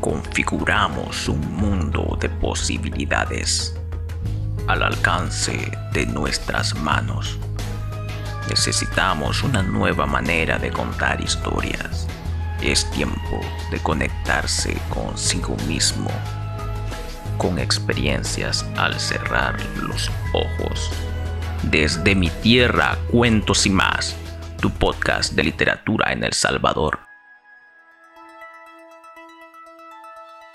configuramos 0.00 1.28
un 1.28 1.40
mundo 1.52 2.16
de 2.20 2.28
posibilidades 2.28 3.74
al 4.66 4.82
alcance 4.82 5.70
de 5.92 6.06
nuestras 6.06 6.74
manos. 6.74 7.38
Necesitamos 8.48 9.42
una 9.42 9.62
nueva 9.62 10.06
manera 10.06 10.58
de 10.58 10.70
contar 10.70 11.20
historias. 11.20 12.06
Es 12.62 12.88
tiempo 12.90 13.40
de 13.70 13.78
conectarse 13.80 14.76
consigo 14.88 15.56
mismo, 15.68 16.10
con 17.38 17.58
experiencias 17.58 18.64
al 18.76 18.98
cerrar 18.98 19.56
los 19.76 20.10
ojos. 20.32 20.90
Desde 21.62 22.14
mi 22.14 22.30
tierra, 22.30 22.96
cuentos 23.10 23.66
y 23.66 23.70
más, 23.70 24.16
tu 24.60 24.70
podcast 24.70 25.32
de 25.32 25.44
literatura 25.44 26.12
en 26.12 26.24
El 26.24 26.32
Salvador. 26.32 27.05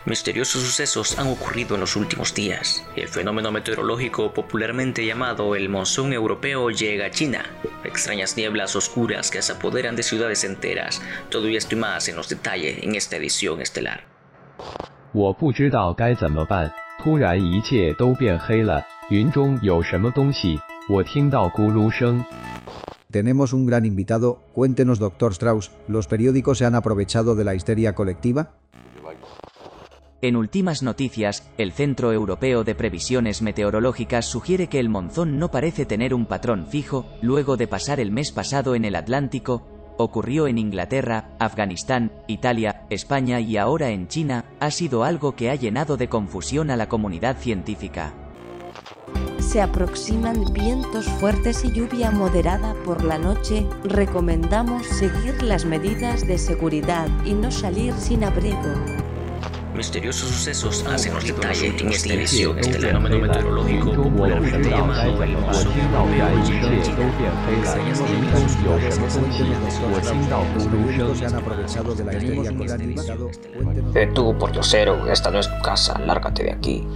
Misteriosos 0.04 0.64
sucesos 0.64 1.20
han 1.20 1.28
ocurrido 1.28 1.76
en 1.76 1.82
los 1.82 1.96
últimos 1.96 2.34
días. 2.34 2.84
El 2.96 3.08
fenómeno 3.08 3.52
meteorológico 3.52 4.34
popularmente 4.34 5.05
llamado 5.05 5.55
el 5.55 5.70
monzón 5.70 6.12
europeo 6.12 6.72
llega 6.72 7.05
a 7.05 7.12
China. 7.12 7.46
Extrañas 7.84 8.36
nieblas 8.36 8.76
oscuras 8.76 9.30
que 9.30 9.44
se 9.44 9.52
apoderan 9.52 9.96
de 9.96 10.02
ciudades 10.02 10.44
enteras. 10.44 11.04
Todo 11.30 11.48
esto 11.50 11.76
y 11.76 11.77
más 11.77 12.10
en 12.10 12.16
los 12.16 12.30
detalles 12.30 12.84
en 12.84 12.96
esta 12.96 13.18
edición 13.18 13.62
estelar. 13.62 14.04
Tenemos 23.12 23.54
un 23.54 23.68
gran 23.68 23.86
invitado. 23.86 24.41
Cuéntenos, 24.54 24.98
doctor 24.98 25.34
Strauss, 25.34 25.72
¿los 25.88 26.08
periódicos 26.08 26.58
se 26.58 26.66
han 26.66 26.74
aprovechado 26.74 27.36
de 27.36 27.44
la 27.44 27.54
histeria 27.54 27.94
colectiva? 27.94 28.54
En 30.24 30.36
últimas 30.36 30.84
noticias, 30.84 31.50
el 31.58 31.72
Centro 31.72 32.14
Europeo 32.14 32.64
de 32.64 32.76
Previsiones 32.76 33.41
Meteorológicas 33.41 34.28
sugiere 34.28 34.68
que 34.68 34.80
el 34.80 34.88
monzón 34.88 35.40
no 35.40 35.50
parece 35.50 35.88
tener 35.88 36.13
un 36.13 36.28
patrón 36.28 36.68
fijo, 36.68 37.08
luego 37.24 37.58
de 37.58 37.68
pasar 37.68 38.00
el 38.00 38.12
mes 38.12 38.32
pasado 38.32 38.76
en 38.76 38.86
el 38.86 38.96
Atlántico, 38.96 39.63
ocurrió 39.98 40.46
en 40.46 40.60
Inglaterra, 40.60 41.32
Afganistán, 41.40 42.12
Italia, 42.28 42.86
España 42.91 43.40
y 43.40 43.58
ahora 43.58 43.90
en 43.90 44.08
China, 44.08 44.46
ha 44.60 44.70
sido 44.70 45.04
algo 45.04 45.36
que 45.36 45.50
ha 45.50 45.55
llenado 45.55 45.98
de 45.98 46.08
confusión 46.08 46.70
a 46.70 46.76
la 46.76 46.88
comunidad 46.88 47.38
científica. 47.38 48.13
Se 49.40 49.60
aproximan 49.60 50.54
vientos 50.54 51.06
fuertes 51.20 51.66
y 51.66 51.72
lluvia 51.72 52.12
moderada 52.12 52.76
por 52.85 53.04
la 53.04 53.18
noche. 53.18 53.66
Recomendamos 53.84 54.85
seguir 54.85 55.41
las 55.41 55.66
medidas 55.66 56.28
de 56.28 56.38
seguridad 56.38 57.10
y 57.26 57.34
no 57.34 57.50
salir 57.50 57.94
sin 57.96 58.24
abrigo. 58.24 59.10
Misteriosos 59.76 60.30
sucesos 60.30 60.86
hacen 60.86 61.14
los 61.14 61.24
detalles 61.24 61.82
en 61.82 61.90
esta 61.90 62.14
edición 62.14 62.60
este 62.60 62.77
fenómeno 62.77 63.20
meteorológico 63.20 63.94
popularmente 63.94 64.69
llamado 64.69 65.24
el 65.24 65.38
monzón 65.38 65.72
Eh, 73.96 74.12
tú, 74.13 74.38
pordiosero, 74.38 75.12
esta 75.12 75.31
no 75.31 75.40
es 75.40 75.47
tu 75.47 75.62
casa, 75.63 75.97
lárgate 76.00 76.44
de 76.44 76.52
aquí. 76.52 76.88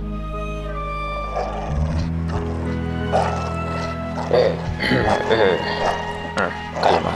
Eh, 4.32 4.54
eh, 5.32 5.58
calma, 6.82 7.12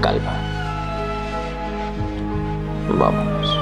calma. 0.00 0.54
Vamos. 2.98 3.53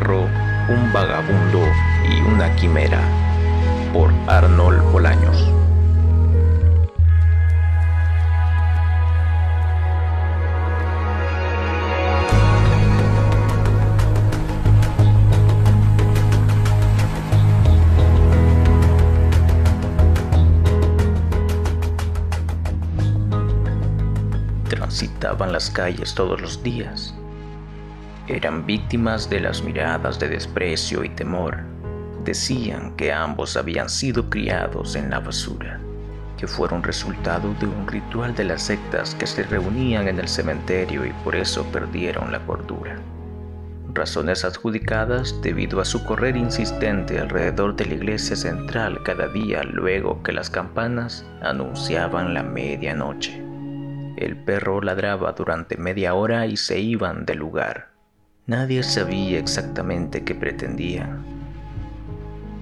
Un 0.00 0.90
vagabundo 0.90 1.60
y 2.08 2.22
una 2.22 2.56
quimera 2.56 2.98
por 3.92 4.10
Arnold 4.26 4.80
Bolaños. 4.90 5.50
Transitaban 24.70 25.52
las 25.52 25.68
calles 25.68 26.14
todos 26.14 26.40
los 26.40 26.62
días 26.62 27.14
eran 28.34 28.66
víctimas 28.66 29.28
de 29.28 29.40
las 29.40 29.62
miradas 29.62 30.18
de 30.18 30.28
desprecio 30.28 31.04
y 31.04 31.10
temor. 31.10 31.58
Decían 32.24 32.96
que 32.96 33.12
ambos 33.12 33.56
habían 33.56 33.88
sido 33.88 34.30
criados 34.30 34.96
en 34.96 35.10
la 35.10 35.20
basura, 35.20 35.80
que 36.38 36.46
fueron 36.46 36.82
resultado 36.82 37.54
de 37.60 37.66
un 37.66 37.86
ritual 37.86 38.34
de 38.34 38.44
las 38.44 38.62
sectas 38.62 39.14
que 39.14 39.26
se 39.26 39.42
reunían 39.42 40.08
en 40.08 40.18
el 40.18 40.28
cementerio 40.28 41.04
y 41.04 41.12
por 41.24 41.36
eso 41.36 41.64
perdieron 41.72 42.32
la 42.32 42.40
cordura. 42.40 42.96
Razones 43.94 44.44
adjudicadas 44.44 45.40
debido 45.42 45.80
a 45.80 45.84
su 45.84 46.02
correr 46.04 46.36
insistente 46.36 47.18
alrededor 47.18 47.76
de 47.76 47.84
la 47.84 47.94
iglesia 47.94 48.36
central 48.36 49.02
cada 49.02 49.28
día 49.28 49.62
luego 49.64 50.22
que 50.22 50.32
las 50.32 50.48
campanas 50.48 51.26
anunciaban 51.42 52.32
la 52.32 52.42
medianoche. 52.42 53.42
El 54.16 54.36
perro 54.36 54.80
ladraba 54.80 55.32
durante 55.32 55.76
media 55.76 56.14
hora 56.14 56.46
y 56.46 56.56
se 56.56 56.80
iban 56.80 57.26
del 57.26 57.38
lugar. 57.38 57.91
Nadie 58.46 58.82
sabía 58.82 59.38
exactamente 59.38 60.24
qué 60.24 60.34
pretendían. 60.34 61.24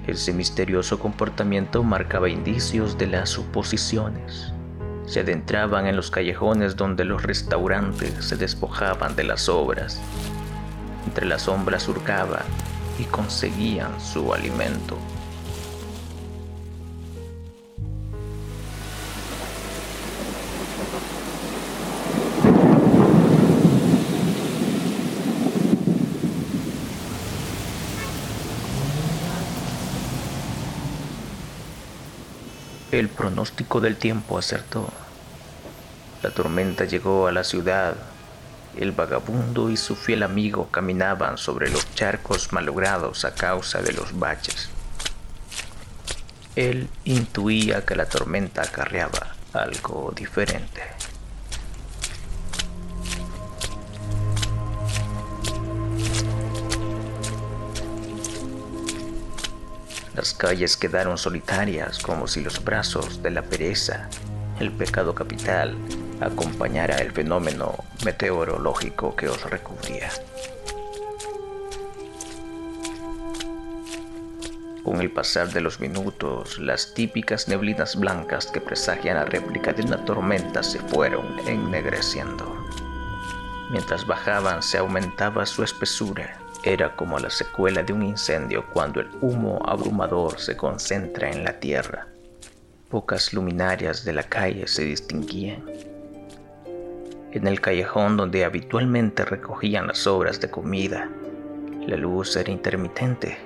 Ese 0.06 0.34
misterioso 0.34 0.98
comportamiento 0.98 1.82
marcaba 1.82 2.28
indicios 2.28 2.98
de 2.98 3.06
las 3.06 3.30
suposiciones. 3.30 4.52
Se 5.06 5.20
adentraban 5.20 5.86
en 5.86 5.96
los 5.96 6.10
callejones 6.10 6.76
donde 6.76 7.06
los 7.06 7.22
restaurantes 7.22 8.12
se 8.22 8.36
despojaban 8.36 9.16
de 9.16 9.24
las 9.24 9.48
obras. 9.48 9.98
Entre 11.06 11.24
las 11.24 11.42
sombras 11.42 11.84
surcaban 11.84 12.42
y 12.98 13.04
conseguían 13.04 13.98
su 14.02 14.34
alimento. 14.34 14.98
El 33.00 33.08
pronóstico 33.08 33.80
del 33.80 33.96
tiempo 33.96 34.36
acertó. 34.36 34.86
La 36.22 36.28
tormenta 36.28 36.84
llegó 36.84 37.28
a 37.28 37.32
la 37.32 37.44
ciudad. 37.44 37.94
El 38.76 38.92
vagabundo 38.92 39.70
y 39.70 39.78
su 39.78 39.96
fiel 39.96 40.22
amigo 40.22 40.68
caminaban 40.70 41.38
sobre 41.38 41.70
los 41.70 41.94
charcos 41.94 42.52
malogrados 42.52 43.24
a 43.24 43.34
causa 43.34 43.80
de 43.80 43.94
los 43.94 44.18
baches. 44.18 44.68
Él 46.56 46.90
intuía 47.04 47.86
que 47.86 47.96
la 47.96 48.04
tormenta 48.04 48.60
acarreaba 48.60 49.34
algo 49.54 50.12
diferente. 50.14 50.82
Las 60.20 60.34
calles 60.34 60.76
quedaron 60.76 61.16
solitarias 61.16 61.98
como 61.98 62.28
si 62.28 62.42
los 62.42 62.62
brazos 62.62 63.22
de 63.22 63.30
la 63.30 63.40
pereza, 63.40 64.10
el 64.58 64.70
pecado 64.70 65.14
capital, 65.14 65.74
acompañara 66.20 66.98
el 66.98 67.10
fenómeno 67.10 67.82
meteorológico 68.04 69.16
que 69.16 69.30
os 69.30 69.42
recubría. 69.48 70.10
Con 74.84 75.00
el 75.00 75.10
pasar 75.10 75.54
de 75.54 75.62
los 75.62 75.80
minutos, 75.80 76.58
las 76.58 76.92
típicas 76.92 77.48
neblinas 77.48 77.96
blancas 77.96 78.44
que 78.44 78.60
presagian 78.60 79.16
la 79.16 79.24
réplica 79.24 79.72
de 79.72 79.84
una 79.84 80.04
tormenta 80.04 80.62
se 80.62 80.80
fueron 80.80 81.24
ennegreciendo. 81.48 82.44
Mientras 83.70 84.06
bajaban 84.06 84.62
se 84.62 84.76
aumentaba 84.76 85.46
su 85.46 85.64
espesura 85.64 86.49
era 86.64 86.94
como 86.94 87.18
la 87.18 87.30
secuela 87.30 87.82
de 87.82 87.92
un 87.92 88.02
incendio 88.02 88.66
cuando 88.72 89.00
el 89.00 89.08
humo 89.22 89.60
abrumador 89.64 90.38
se 90.38 90.56
concentra 90.56 91.30
en 91.30 91.44
la 91.44 91.58
tierra. 91.58 92.06
Pocas 92.90 93.32
luminarias 93.32 94.04
de 94.04 94.12
la 94.12 94.22
calle 94.22 94.66
se 94.66 94.84
distinguían. 94.84 95.64
En 97.32 97.46
el 97.46 97.60
callejón 97.60 98.16
donde 98.16 98.44
habitualmente 98.44 99.24
recogían 99.24 99.86
las 99.86 99.98
sobras 99.98 100.40
de 100.40 100.50
comida, 100.50 101.08
la 101.86 101.96
luz 101.96 102.36
era 102.36 102.50
intermitente. 102.50 103.38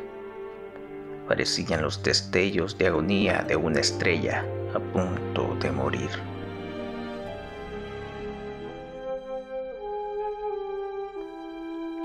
Parecían 1.29 1.83
los 1.83 2.03
destellos 2.03 2.77
de 2.79 2.89
agonía 2.89 3.45
de 3.47 3.57
una 3.57 3.81
estrella 3.81 4.45
a 4.75 4.81
punto 4.81 5.55
de 5.61 5.71
morir. 5.71 6.34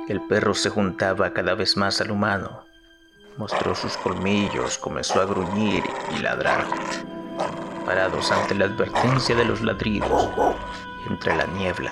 El 0.10 0.22
perro 0.22 0.56
se 0.56 0.72
juntaba 0.72 1.34
cada 1.34 1.54
vez 1.54 1.78
más 1.78 2.02
al 2.02 2.10
humano. 2.10 2.66
Mostró 3.38 3.76
sus 3.76 3.96
colmillos, 3.96 4.80
comenzó 4.80 5.22
a 5.22 5.26
gruñir 5.26 5.84
y 6.18 6.20
ladrar. 6.20 6.66
Parados 7.86 8.32
ante 8.32 8.56
la 8.56 8.66
advertencia 8.66 9.36
de 9.36 9.46
los 9.46 9.62
ladridos, 9.62 10.28
entre 11.08 11.36
la 11.36 11.46
niebla, 11.46 11.92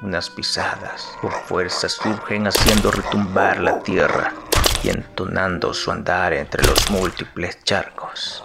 unas 0.00 0.30
pisadas 0.30 1.18
con 1.20 1.30
fuerza 1.30 1.86
surgen 1.86 2.46
haciendo 2.46 2.90
retumbar 2.90 3.60
la 3.60 3.78
tierra 3.80 4.32
y 4.82 4.88
entonando 4.88 5.74
su 5.74 5.90
andar 5.90 6.32
entre 6.32 6.66
los 6.66 6.90
múltiples 6.90 7.62
charcos. 7.62 8.42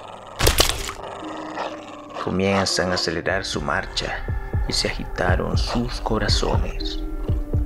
Comienzan 2.22 2.92
a 2.92 2.96
acelerar 2.96 3.46
su 3.46 3.62
marcha 3.62 4.26
y 4.68 4.74
se 4.74 4.90
agitaron 4.90 5.58
sus 5.58 6.02
corazones. 6.02 7.00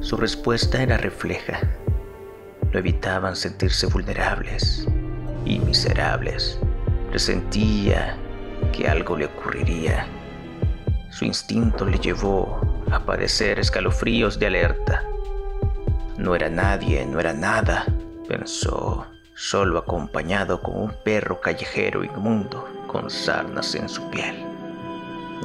Su 0.03 0.17
respuesta 0.17 0.83
era 0.83 0.97
refleja. 0.97 1.61
Lo 2.73 2.79
evitaban 2.79 3.37
sentirse 3.37 3.87
vulnerables 3.87 4.85
y 5.45 5.59
miserables. 5.59 6.59
Presentía 7.09 8.17
que 8.73 8.89
algo 8.89 9.15
le 9.15 9.27
ocurriría. 9.27 10.05
Su 11.09 11.23
instinto 11.23 11.85
le 11.85 11.97
llevó 11.99 12.83
a 12.91 12.99
padecer 12.99 13.59
escalofríos 13.59 14.37
de 14.37 14.47
alerta. 14.47 15.05
No 16.17 16.35
era 16.35 16.49
nadie, 16.49 17.05
no 17.05 17.21
era 17.21 17.31
nada, 17.31 17.85
pensó, 18.27 19.07
solo 19.35 19.79
acompañado 19.79 20.61
con 20.61 20.75
un 20.81 20.93
perro 21.05 21.39
callejero 21.39 22.03
inmundo 22.03 22.67
con 22.87 23.09
sarnas 23.09 23.73
en 23.73 23.87
su 23.87 24.09
piel. 24.09 24.35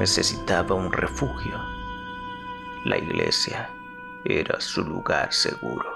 Necesitaba 0.01 0.75
un 0.75 0.93
refugio. 0.93 1.55
La 2.87 2.99
iglesia 2.99 3.71
era 4.25 4.61
su 4.61 4.85
lugar 4.85 5.33
seguro. 5.33 5.87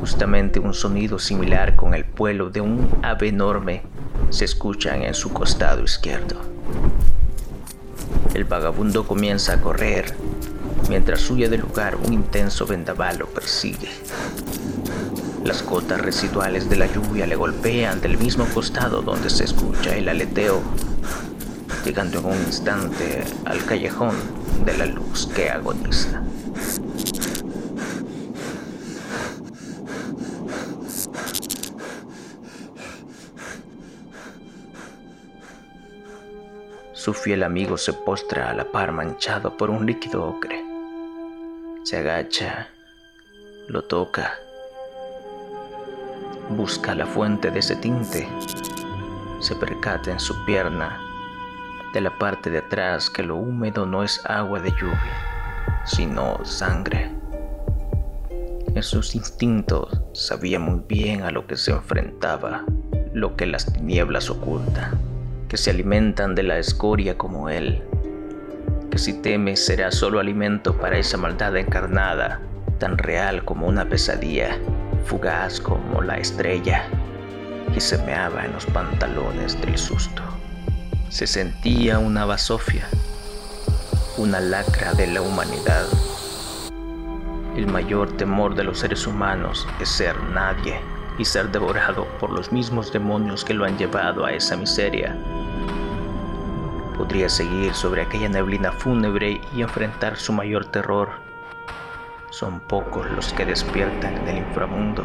Justamente 0.00 0.58
un 0.58 0.74
sonido 0.74 1.18
similar 1.18 1.76
con 1.76 1.94
el 1.94 2.04
vuelo 2.04 2.50
de 2.50 2.60
un 2.60 2.88
ave 3.02 3.28
enorme 3.28 3.82
se 4.30 4.44
escuchan 4.44 5.02
en 5.02 5.14
su 5.14 5.32
costado 5.32 5.82
izquierdo. 5.82 6.40
El 8.34 8.44
vagabundo 8.44 9.06
comienza 9.06 9.54
a 9.54 9.60
correr, 9.60 10.14
mientras 10.88 11.28
huye 11.30 11.48
del 11.48 11.60
lugar 11.60 11.96
un 11.96 12.12
intenso 12.12 12.66
vendaval 12.66 13.18
lo 13.18 13.26
persigue. 13.26 13.88
Las 15.44 15.64
gotas 15.64 16.00
residuales 16.00 16.68
de 16.68 16.76
la 16.76 16.86
lluvia 16.86 17.26
le 17.26 17.36
golpean 17.36 18.00
del 18.00 18.18
mismo 18.18 18.46
costado 18.54 19.02
donde 19.02 19.30
se 19.30 19.44
escucha 19.44 19.96
el 19.96 20.08
aleteo, 20.08 20.62
llegando 21.84 22.18
en 22.20 22.26
un 22.26 22.36
instante 22.36 23.24
al 23.44 23.64
callejón 23.64 24.14
de 24.64 24.76
la 24.76 24.86
luz 24.86 25.26
que 25.34 25.48
agoniza. 25.48 26.22
Su 36.92 37.14
fiel 37.14 37.42
amigo 37.42 37.78
se 37.78 37.92
postra 37.92 38.50
a 38.50 38.54
la 38.54 38.64
par 38.64 38.92
manchado 38.92 39.56
por 39.56 39.70
un 39.70 39.86
líquido 39.86 40.24
ocre. 40.24 40.62
Se 41.84 41.96
agacha, 41.96 42.68
lo 43.68 43.82
toca, 43.84 44.34
busca 46.50 46.94
la 46.94 47.06
fuente 47.06 47.50
de 47.50 47.60
ese 47.60 47.76
tinte, 47.76 48.28
se 49.40 49.54
percata 49.54 50.10
en 50.10 50.20
su 50.20 50.44
pierna 50.44 51.07
de 51.92 52.00
la 52.00 52.16
parte 52.18 52.50
de 52.50 52.58
atrás 52.58 53.10
que 53.10 53.22
lo 53.22 53.36
húmedo 53.36 53.86
no 53.86 54.02
es 54.02 54.20
agua 54.26 54.60
de 54.60 54.70
lluvia, 54.72 55.82
sino 55.84 56.44
sangre. 56.44 57.10
En 58.74 58.82
sus 58.82 59.14
instintos 59.14 60.00
sabía 60.12 60.58
muy 60.58 60.82
bien 60.86 61.22
a 61.22 61.30
lo 61.30 61.46
que 61.46 61.56
se 61.56 61.72
enfrentaba, 61.72 62.64
lo 63.12 63.36
que 63.36 63.46
las 63.46 63.72
tinieblas 63.72 64.30
ocultan 64.30 65.08
que 65.48 65.56
se 65.56 65.70
alimentan 65.70 66.34
de 66.34 66.42
la 66.42 66.58
escoria 66.58 67.16
como 67.16 67.48
él, 67.48 67.82
que 68.90 68.98
si 68.98 69.14
teme 69.14 69.56
será 69.56 69.90
solo 69.90 70.20
alimento 70.20 70.76
para 70.76 70.98
esa 70.98 71.16
maldad 71.16 71.56
encarnada, 71.56 72.40
tan 72.78 72.98
real 72.98 73.44
como 73.44 73.66
una 73.66 73.88
pesadilla, 73.88 74.58
fugaz 75.06 75.58
como 75.58 76.02
la 76.02 76.18
estrella, 76.18 76.84
y 77.74 77.80
se 77.80 77.98
meaba 78.04 78.44
en 78.44 78.52
los 78.52 78.66
pantalones 78.66 79.58
del 79.62 79.78
susto. 79.78 80.22
Se 81.08 81.26
sentía 81.26 81.98
una 81.98 82.24
basofia, 82.24 82.88
una 84.16 84.40
lacra 84.40 84.92
de 84.94 85.06
la 85.06 85.22
humanidad. 85.22 85.86
El 87.56 87.66
mayor 87.66 88.16
temor 88.16 88.54
de 88.54 88.64
los 88.64 88.78
seres 88.78 89.06
humanos 89.06 89.66
es 89.80 89.88
ser 89.88 90.20
nadie 90.34 90.80
y 91.18 91.24
ser 91.24 91.50
devorado 91.50 92.06
por 92.20 92.30
los 92.30 92.52
mismos 92.52 92.92
demonios 92.92 93.44
que 93.44 93.54
lo 93.54 93.64
han 93.64 93.76
llevado 93.78 94.24
a 94.24 94.32
esa 94.32 94.56
miseria 94.56 95.16
podría 96.98 97.28
seguir 97.28 97.72
sobre 97.74 98.02
aquella 98.02 98.28
neblina 98.28 98.72
fúnebre 98.72 99.40
y 99.54 99.62
enfrentar 99.62 100.16
su 100.16 100.32
mayor 100.32 100.66
terror. 100.66 101.10
Son 102.30 102.58
pocos 102.58 103.08
los 103.12 103.32
que 103.32 103.46
despiertan 103.46 104.16
en 104.16 104.28
el 104.28 104.38
inframundo, 104.38 105.04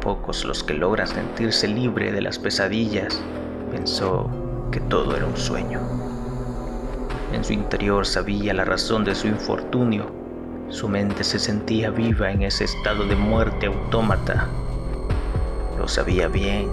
pocos 0.00 0.46
los 0.46 0.64
que 0.64 0.72
logran 0.72 1.06
sentirse 1.06 1.68
libre 1.68 2.10
de 2.10 2.22
las 2.22 2.38
pesadillas. 2.38 3.22
Pensó 3.70 4.28
que 4.72 4.80
todo 4.80 5.16
era 5.16 5.26
un 5.26 5.36
sueño. 5.36 5.80
En 7.32 7.44
su 7.44 7.52
interior 7.52 8.06
sabía 8.06 8.52
la 8.52 8.64
razón 8.64 9.04
de 9.04 9.14
su 9.14 9.28
infortunio. 9.28 10.06
Su 10.68 10.88
mente 10.88 11.22
se 11.22 11.38
sentía 11.38 11.90
viva 11.90 12.30
en 12.30 12.42
ese 12.42 12.64
estado 12.64 13.04
de 13.06 13.14
muerte 13.14 13.66
autómata. 13.66 14.48
Lo 15.78 15.86
sabía 15.86 16.28
bien 16.28 16.68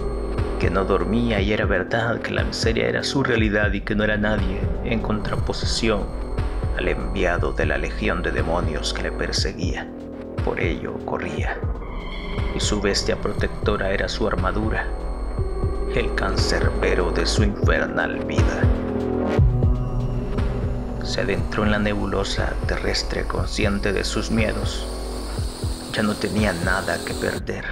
que 0.58 0.70
no 0.70 0.84
dormía 0.84 1.40
y 1.40 1.52
era 1.52 1.64
verdad 1.64 2.20
que 2.20 2.32
la 2.32 2.42
miseria 2.42 2.88
era 2.88 3.04
su 3.04 3.22
realidad 3.22 3.72
y 3.72 3.80
que 3.80 3.94
no 3.94 4.02
era 4.02 4.16
nadie 4.16 4.60
en 4.84 5.00
contraposición 5.00 6.02
al 6.76 6.88
enviado 6.88 7.52
de 7.52 7.66
la 7.66 7.78
legión 7.78 8.22
de 8.22 8.32
demonios 8.32 8.92
que 8.92 9.02
le 9.02 9.12
perseguía. 9.12 9.88
Por 10.44 10.60
ello 10.60 10.94
corría. 11.04 11.56
Y 12.56 12.60
su 12.60 12.80
bestia 12.80 13.16
protectora 13.16 13.90
era 13.92 14.08
su 14.08 14.26
armadura, 14.26 14.86
el 15.94 16.14
cancerbero 16.14 17.10
de 17.10 17.26
su 17.26 17.42
infernal 17.42 18.24
vida. 18.24 18.62
Se 21.02 21.22
adentró 21.22 21.64
en 21.64 21.70
la 21.70 21.78
nebulosa 21.78 22.52
terrestre 22.66 23.24
consciente 23.24 23.92
de 23.92 24.04
sus 24.04 24.30
miedos. 24.30 24.86
Ya 25.92 26.02
no 26.02 26.14
tenía 26.14 26.52
nada 26.52 26.98
que 27.04 27.14
perder. 27.14 27.64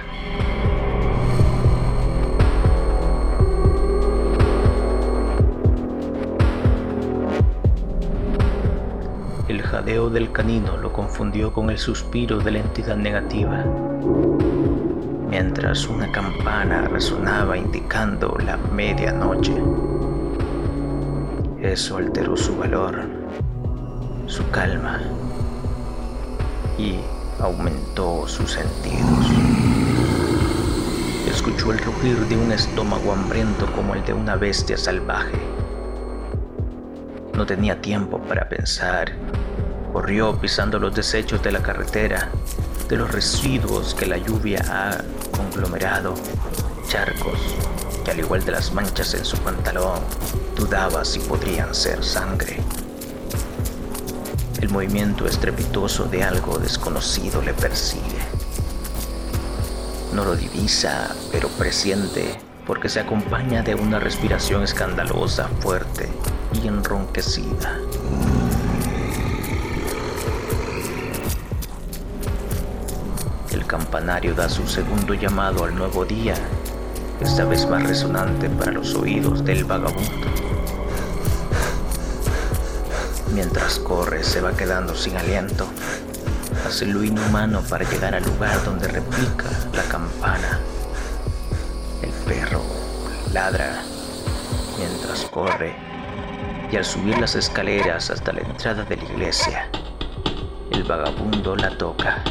jadeo 9.67 10.09
del 10.09 10.31
canino 10.31 10.77
lo 10.77 10.91
confundió 10.91 11.53
con 11.53 11.69
el 11.69 11.77
suspiro 11.77 12.39
de 12.39 12.51
la 12.51 12.59
entidad 12.59 12.95
negativa, 12.95 13.63
mientras 15.29 15.87
una 15.87 16.11
campana 16.11 16.87
resonaba 16.87 17.57
indicando 17.57 18.37
la 18.45 18.57
medianoche. 18.57 19.55
Eso 21.61 21.97
alteró 21.97 22.37
su 22.37 22.55
valor, 22.57 23.01
su 24.25 24.47
calma 24.49 25.01
y 26.77 26.99
aumentó 27.39 28.27
sus 28.27 28.51
sentidos. 28.51 29.27
Escuchó 31.29 31.71
el 31.71 31.79
rugir 31.79 32.17
de 32.27 32.37
un 32.37 32.51
estómago 32.51 33.11
hambriento 33.13 33.65
como 33.73 33.95
el 33.95 34.03
de 34.05 34.13
una 34.13 34.35
bestia 34.35 34.77
salvaje. 34.77 35.37
No 37.33 37.45
tenía 37.45 37.79
tiempo 37.81 38.19
para 38.19 38.49
pensar 38.49 39.13
Corrió 39.97 40.39
pisando 40.39 40.77
los 40.77 40.93
desechos 40.93 41.41
de 41.41 41.51
la 41.51 41.63
carretera, 41.63 42.29
de 42.87 42.97
los 42.97 43.11
residuos 43.11 43.95
que 43.95 44.05
la 44.05 44.17
lluvia 44.17 44.63
ha 44.69 44.97
conglomerado, 45.57 46.13
charcos 46.87 47.39
que 48.05 48.11
al 48.11 48.19
igual 48.19 48.45
de 48.45 48.51
las 48.51 48.71
manchas 48.73 49.15
en 49.15 49.25
su 49.25 49.37
pantalón, 49.37 49.99
dudaba 50.55 51.03
si 51.03 51.19
podrían 51.19 51.73
ser 51.73 52.03
sangre. 52.03 52.57
El 54.61 54.69
movimiento 54.69 55.25
estrepitoso 55.25 56.05
de 56.05 56.23
algo 56.23 56.59
desconocido 56.59 57.41
le 57.41 57.55
persigue. 57.55 58.19
No 60.13 60.25
lo 60.25 60.35
divisa, 60.35 61.15
pero 61.31 61.49
presiente 61.49 62.39
porque 62.67 62.87
se 62.87 62.99
acompaña 62.99 63.63
de 63.63 63.73
una 63.73 63.99
respiración 63.99 64.61
escandalosa, 64.61 65.47
fuerte 65.59 66.07
y 66.53 66.67
enronquecida. 66.67 67.79
Campanario 73.77 74.33
da 74.33 74.49
su 74.49 74.67
segundo 74.67 75.13
llamado 75.13 75.63
al 75.63 75.75
nuevo 75.75 76.03
día, 76.03 76.33
esta 77.21 77.45
vez 77.45 77.69
más 77.69 77.83
resonante 77.83 78.49
para 78.49 78.71
los 78.71 78.95
oídos 78.95 79.45
del 79.45 79.65
vagabundo. 79.65 80.27
Mientras 83.35 83.77
corre 83.77 84.23
se 84.23 84.41
va 84.41 84.53
quedando 84.53 84.95
sin 84.95 85.15
aliento, 85.15 85.67
hace 86.65 86.87
lo 86.87 87.03
inhumano 87.03 87.61
para 87.61 87.87
llegar 87.87 88.15
al 88.15 88.23
lugar 88.23 88.63
donde 88.65 88.87
repica 88.87 89.45
la 89.73 89.83
campana. 89.83 90.59
El 92.01 92.09
perro 92.25 92.63
ladra 93.31 93.83
mientras 94.79 95.21
corre 95.25 95.75
y 96.71 96.77
al 96.77 96.83
subir 96.83 97.19
las 97.19 97.35
escaleras 97.35 98.09
hasta 98.09 98.33
la 98.33 98.41
entrada 98.41 98.83
de 98.85 98.97
la 98.97 99.03
iglesia, 99.03 99.69
el 100.71 100.83
vagabundo 100.83 101.55
la 101.55 101.77
toca. 101.77 102.23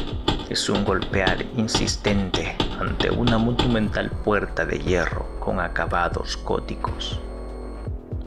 Es 0.49 0.69
un 0.69 0.85
golpear 0.85 1.45
insistente 1.57 2.55
ante 2.79 3.11
una 3.11 3.37
monumental 3.37 4.09
puerta 4.09 4.65
de 4.65 4.79
hierro 4.79 5.27
con 5.41 5.59
acabados 5.59 6.39
góticos. 6.41 7.19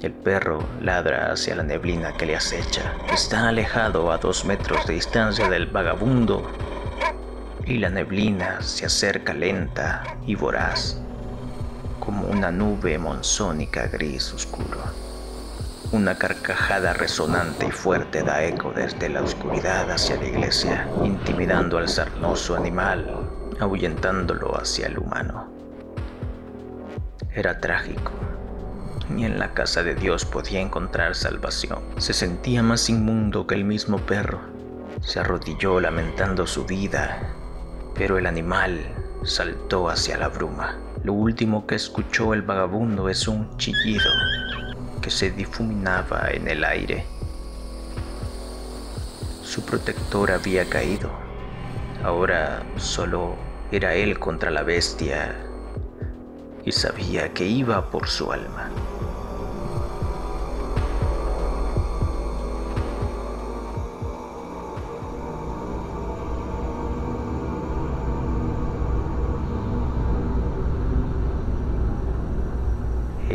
El 0.03 0.13
perro 0.13 0.59
ladra 0.83 1.33
hacia 1.33 1.57
la 1.57 1.63
neblina 1.63 2.13
que 2.13 2.27
le 2.27 2.37
acecha. 2.37 2.95
Está 3.11 3.49
alejado 3.49 4.13
a 4.13 4.19
dos 4.19 4.45
metros 4.45 4.87
de 4.87 4.95
distancia 4.95 5.49
del 5.49 5.67
vagabundo 5.67 6.51
y 7.65 7.79
la 7.79 7.89
neblina 7.89 8.61
se 8.61 8.85
acerca 8.85 9.33
lenta 9.33 10.03
y 10.27 10.35
voraz 10.35 11.01
como 12.01 12.27
una 12.29 12.51
nube 12.51 12.99
monzónica 12.99 13.87
gris 13.87 14.35
oscuro. 14.35 15.00
Una 15.93 16.15
carcajada 16.15 16.93
resonante 16.93 17.67
y 17.67 17.73
fuerte 17.73 18.23
da 18.23 18.45
eco 18.45 18.73
desde 18.73 19.09
la 19.09 19.23
oscuridad 19.23 19.91
hacia 19.91 20.15
la 20.15 20.29
iglesia, 20.29 20.89
intimidando 21.03 21.79
al 21.79 21.89
sarnoso 21.89 22.55
animal, 22.55 23.29
ahuyentándolo 23.59 24.57
hacia 24.57 24.87
el 24.87 24.99
humano. 24.99 25.49
Era 27.35 27.59
trágico. 27.59 28.13
Ni 29.09 29.25
en 29.25 29.41
la 29.41 29.53
casa 29.53 29.83
de 29.83 29.97
Dios 29.97 30.25
podía 30.25 30.61
encontrar 30.61 31.17
salvación. 31.17 31.81
Se 31.99 32.13
sentía 32.13 32.63
más 32.63 32.89
inmundo 32.89 33.49
que 33.49 33.57
el 33.57 33.65
mismo 33.65 33.99
perro. 33.99 34.39
Se 35.01 35.19
arrodilló 35.19 35.81
lamentando 35.81 36.47
su 36.47 36.67
vida, 36.67 37.35
pero 37.97 38.17
el 38.17 38.27
animal 38.27 38.79
saltó 39.25 39.91
hacia 39.91 40.19
la 40.19 40.29
bruma. 40.29 40.79
Lo 41.03 41.15
último 41.15 41.67
que 41.67 41.75
escuchó 41.75 42.33
el 42.33 42.43
vagabundo 42.43 43.09
es 43.09 43.27
un 43.27 43.57
chillido 43.57 44.09
que 45.01 45.11
se 45.11 45.31
difuminaba 45.31 46.31
en 46.31 46.49
el 46.49 46.65
aire. 46.65 47.05
Su 49.43 49.65
protector 49.65 50.31
había 50.31 50.65
caído. 50.69 51.11
Ahora 52.05 52.63
solo 52.77 53.35
era 53.73 53.95
él 53.95 54.19
contra 54.19 54.51
la 54.51 54.63
bestia 54.63 55.35
y 56.65 56.73
sabía 56.73 57.33
que 57.33 57.47
iba 57.47 57.91
por 57.91 58.09
su 58.09 58.33
alma. 58.33 58.71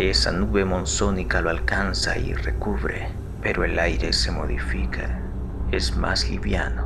Esa 0.09 0.31
nube 0.31 0.65
monzónica 0.65 1.41
lo 1.41 1.49
alcanza 1.49 2.15
y 2.15 2.31
recubre, 2.35 3.07
pero 3.41 3.63
el 3.63 3.79
aire 3.79 4.13
se 4.13 4.31
modifica, 4.31 5.19
es 5.71 5.97
más 5.97 6.29
liviano. 6.29 6.85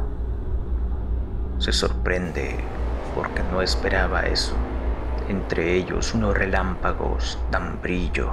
Se 1.57 1.73
sorprende 1.73 2.55
porque 3.13 3.43
no 3.51 3.61
esperaba 3.61 4.21
eso. 4.21 4.55
Entre 5.27 5.75
ellos 5.75 6.13
unos 6.13 6.33
relámpagos 6.33 7.37
tan 7.51 7.81
brillo 7.81 8.31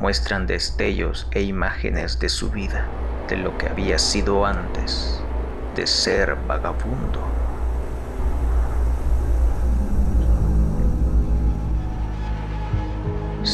muestran 0.00 0.48
destellos 0.48 1.28
e 1.30 1.42
imágenes 1.42 2.18
de 2.18 2.28
su 2.28 2.50
vida, 2.50 2.86
de 3.28 3.36
lo 3.36 3.56
que 3.56 3.68
había 3.68 4.00
sido 4.00 4.44
antes 4.44 5.22
de 5.76 5.86
ser 5.86 6.36
vagabundo. 6.48 7.37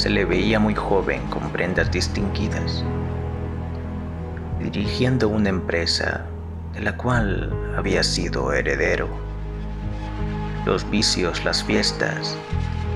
Se 0.05 0.11
le 0.11 0.27
veía 0.27 0.61
muy 0.61 0.75
joven 0.75 1.23
con 1.29 1.49
prendas 1.49 1.91
distinguidas, 1.91 2.85
dirigiendo 4.61 5.31
una 5.31 5.49
empresa 5.49 6.27
de 6.75 6.81
la 6.81 6.95
cual 6.95 7.51
había 7.75 8.03
sido 8.03 8.53
heredero. 8.53 9.09
Los 10.67 10.91
vicios, 10.91 11.43
las 11.47 11.65
fiestas, 11.65 12.37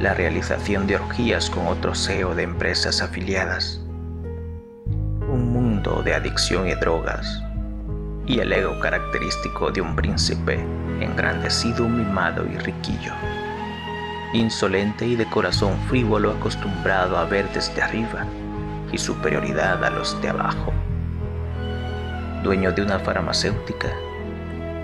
la 0.02 0.12
realización 0.12 0.86
de 0.86 0.96
orgías 0.96 1.48
con 1.48 1.66
otro 1.68 1.94
CEO 1.94 2.34
de 2.34 2.42
empresas 2.42 3.00
afiliadas, 3.00 3.80
un 5.30 5.50
mundo 5.50 6.02
de 6.02 6.12
adicción 6.12 6.68
y 6.68 6.74
drogas, 6.74 7.42
y 8.26 8.40
el 8.40 8.52
ego 8.52 8.78
característico 8.80 9.70
de 9.70 9.80
un 9.80 9.96
príncipe 9.96 10.62
engrandecido, 11.00 11.88
mimado 11.88 12.44
y 12.44 12.58
riquillo 12.58 13.14
insolente 14.32 15.06
y 15.06 15.16
de 15.16 15.26
corazón 15.26 15.78
frívolo 15.88 16.32
acostumbrado 16.32 17.16
a 17.16 17.24
ver 17.24 17.48
desde 17.52 17.82
arriba 17.82 18.26
y 18.92 18.98
superioridad 18.98 19.82
a 19.84 19.90
los 19.90 20.20
de 20.20 20.28
abajo. 20.28 20.72
Dueño 22.42 22.72
de 22.72 22.82
una 22.82 22.98
farmacéutica, 22.98 23.88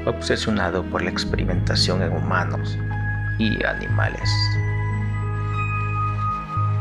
obsesionado 0.07 0.83
por 0.85 1.03
la 1.03 1.11
experimentación 1.11 2.03
en 2.03 2.13
humanos 2.13 2.77
y 3.39 3.65
animales. 3.65 4.31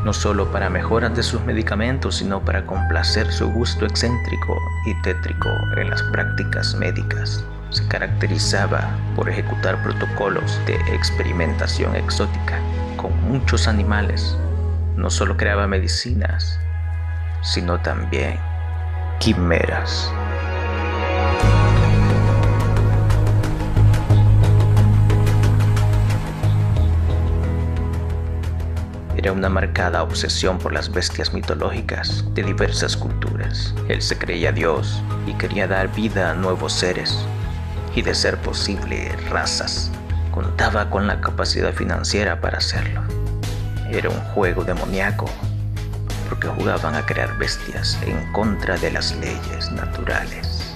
No 0.04 0.12
solo 0.12 0.50
para 0.52 0.68
mejoras 0.68 1.16
de 1.16 1.22
sus 1.22 1.40
medicamentos, 1.42 2.16
sino 2.16 2.44
para 2.44 2.66
complacer 2.66 3.32
su 3.32 3.50
gusto 3.50 3.86
excéntrico 3.86 4.58
y 4.84 5.02
tétrico 5.02 5.48
en 5.76 5.88
las 5.88 6.02
prácticas 6.02 6.74
médicas 6.74 7.44
se 7.74 7.86
caracterizaba 7.88 8.96
por 9.16 9.28
ejecutar 9.28 9.82
protocolos 9.82 10.60
de 10.66 10.74
experimentación 10.94 11.96
exótica 11.96 12.60
con 12.96 13.12
muchos 13.28 13.66
animales. 13.66 14.36
No 14.96 15.10
solo 15.10 15.36
creaba 15.36 15.66
medicinas, 15.66 16.58
sino 17.42 17.80
también 17.80 18.38
quimeras. 19.18 20.12
Era 29.16 29.32
una 29.32 29.48
marcada 29.48 30.02
obsesión 30.02 30.58
por 30.58 30.72
las 30.72 30.92
bestias 30.92 31.32
mitológicas 31.32 32.24
de 32.34 32.42
diversas 32.42 32.96
culturas. 32.96 33.74
Él 33.88 34.00
se 34.00 34.16
creía 34.18 34.52
Dios 34.52 35.02
y 35.26 35.32
quería 35.32 35.66
dar 35.66 35.92
vida 35.94 36.30
a 36.30 36.34
nuevos 36.34 36.72
seres 36.72 37.26
y 37.94 38.02
de 38.02 38.14
ser 38.14 38.38
posible 38.38 39.14
razas. 39.30 39.90
Contaba 40.30 40.90
con 40.90 41.06
la 41.06 41.20
capacidad 41.20 41.72
financiera 41.72 42.40
para 42.40 42.58
hacerlo. 42.58 43.02
Era 43.90 44.10
un 44.10 44.20
juego 44.32 44.64
demoníaco 44.64 45.26
porque 46.28 46.48
jugaban 46.48 46.94
a 46.94 47.06
crear 47.06 47.36
bestias 47.38 47.98
en 48.02 48.32
contra 48.32 48.76
de 48.78 48.90
las 48.90 49.14
leyes 49.16 49.70
naturales. 49.70 50.74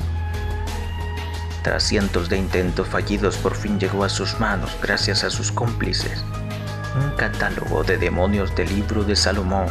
Tras 1.65 1.83
cientos 1.83 2.29
de 2.29 2.37
intentos 2.37 2.87
fallidos 2.87 3.37
por 3.37 3.55
fin 3.55 3.81
llegó 3.81 4.05
a 4.05 4.09
sus 4.09 4.39
manos, 4.39 4.77
gracias 4.81 5.25
a 5.25 5.31
sus 5.31 5.51
cómplices, 5.51 6.23
un 7.03 7.11
catálogo 7.17 7.83
de 7.83 7.99
demonios 7.99 8.55
del 8.55 8.69
libro 8.69 9.03
de 9.03 9.17
Salomón. 9.17 9.67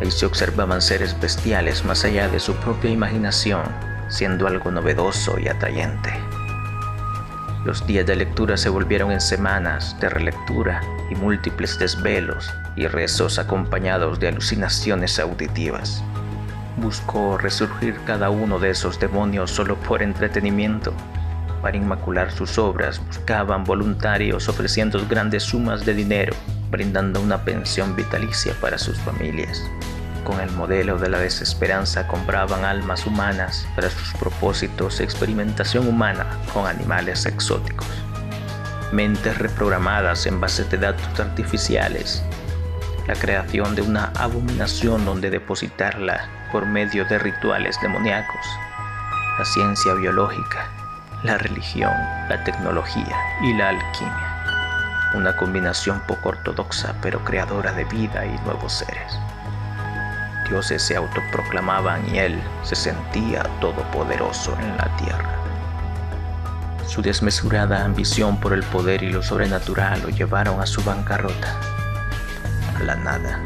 Ahí 0.00 0.10
se 0.10 0.26
observaban 0.26 0.80
seres 0.80 1.18
bestiales 1.18 1.84
más 1.84 2.04
allá 2.04 2.28
de 2.28 2.38
su 2.38 2.54
propia 2.56 2.90
imaginación 2.90 3.62
siendo 4.12 4.46
algo 4.46 4.70
novedoso 4.70 5.38
y 5.38 5.48
atrayente. 5.48 6.12
Los 7.64 7.86
días 7.86 8.06
de 8.06 8.16
lectura 8.16 8.56
se 8.56 8.68
volvieron 8.68 9.10
en 9.12 9.20
semanas 9.20 9.96
de 10.00 10.08
relectura 10.08 10.80
y 11.10 11.14
múltiples 11.14 11.78
desvelos 11.78 12.52
y 12.76 12.86
rezos 12.88 13.38
acompañados 13.38 14.18
de 14.20 14.28
alucinaciones 14.28 15.18
auditivas. 15.18 16.02
Buscó 16.76 17.38
resurgir 17.38 17.98
cada 18.04 18.30
uno 18.30 18.58
de 18.58 18.70
esos 18.70 18.98
demonios 18.98 19.50
solo 19.50 19.76
por 19.76 20.02
entretenimiento. 20.02 20.92
Para 21.62 21.76
inmacular 21.76 22.32
sus 22.32 22.58
obras 22.58 23.00
buscaban 23.06 23.64
voluntarios 23.64 24.48
ofreciendo 24.48 25.06
grandes 25.08 25.44
sumas 25.44 25.86
de 25.86 25.94
dinero, 25.94 26.34
brindando 26.70 27.20
una 27.20 27.44
pensión 27.44 27.94
vitalicia 27.94 28.54
para 28.60 28.76
sus 28.76 28.98
familias. 28.98 29.62
Con 30.24 30.40
el 30.40 30.50
modelo 30.52 30.98
de 30.98 31.08
la 31.08 31.18
desesperanza 31.18 32.06
compraban 32.06 32.64
almas 32.64 33.06
humanas 33.06 33.66
para 33.74 33.90
sus 33.90 34.12
propósitos 34.14 34.98
de 34.98 35.04
experimentación 35.04 35.88
humana 35.88 36.26
con 36.52 36.66
animales 36.66 37.26
exóticos. 37.26 37.88
Mentes 38.92 39.38
reprogramadas 39.38 40.26
en 40.26 40.40
bases 40.40 40.70
de 40.70 40.78
datos 40.78 41.18
artificiales 41.18 42.22
la 43.06 43.14
creación 43.14 43.74
de 43.74 43.82
una 43.82 44.12
abominación 44.16 45.04
donde 45.04 45.30
depositarla 45.30 46.28
por 46.52 46.66
medio 46.66 47.04
de 47.06 47.18
rituales 47.18 47.76
demoníacos, 47.82 48.46
la 49.38 49.44
ciencia 49.44 49.94
biológica, 49.94 50.70
la 51.24 51.38
religión, 51.38 51.92
la 52.28 52.42
tecnología 52.44 53.16
y 53.42 53.54
la 53.54 53.70
alquimia. 53.70 55.12
Una 55.14 55.36
combinación 55.36 56.00
poco 56.06 56.30
ortodoxa 56.30 56.94
pero 57.02 57.24
creadora 57.24 57.72
de 57.72 57.84
vida 57.86 58.24
y 58.24 58.38
nuevos 58.44 58.72
seres. 58.72 59.18
Dioses 60.52 60.82
se 60.82 60.96
autoproclamaban 60.96 62.14
y 62.14 62.18
él 62.18 62.38
se 62.62 62.76
sentía 62.76 63.42
todopoderoso 63.58 64.54
en 64.60 64.76
la 64.76 64.94
tierra. 64.98 65.34
Su 66.86 67.00
desmesurada 67.00 67.82
ambición 67.86 68.38
por 68.38 68.52
el 68.52 68.62
poder 68.64 69.02
y 69.02 69.10
lo 69.10 69.22
sobrenatural 69.22 70.02
lo 70.02 70.10
llevaron 70.10 70.60
a 70.60 70.66
su 70.66 70.84
bancarrota, 70.84 71.58
a 72.76 72.82
la 72.82 72.96
nada. 72.96 73.40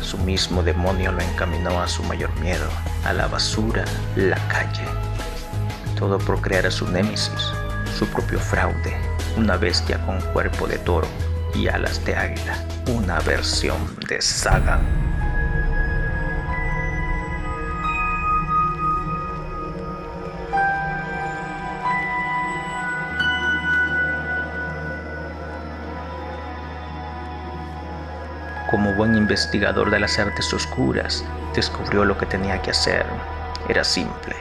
Su 0.00 0.16
mismo 0.16 0.62
demonio 0.62 1.12
lo 1.12 1.20
encaminó 1.20 1.78
a 1.82 1.88
su 1.88 2.02
mayor 2.04 2.34
miedo, 2.40 2.66
a 3.04 3.12
la 3.12 3.26
basura, 3.26 3.84
la 4.16 4.38
calle. 4.48 4.86
Todo 5.98 6.16
por 6.16 6.40
crear 6.40 6.64
a 6.64 6.70
su 6.70 6.88
némesis, 6.88 7.52
su 7.98 8.06
propio 8.06 8.40
fraude, 8.40 8.96
una 9.36 9.58
bestia 9.58 9.98
con 10.06 10.22
cuerpo 10.32 10.66
de 10.66 10.78
toro 10.78 11.06
y 11.54 11.68
alas 11.68 12.02
de 12.06 12.16
águila, 12.16 12.56
una 12.86 13.20
versión 13.20 13.76
de 14.08 14.22
Sagan. 14.22 15.19
Buen 29.00 29.14
investigador 29.14 29.90
de 29.90 29.98
las 29.98 30.18
artes 30.18 30.52
oscuras, 30.52 31.24
descubrió 31.54 32.04
lo 32.04 32.18
que 32.18 32.26
tenía 32.26 32.60
que 32.60 32.72
hacer. 32.72 33.06
Era 33.66 33.82
simple. 33.82 34.36